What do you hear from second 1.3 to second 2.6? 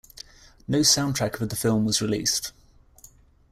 of the film was released.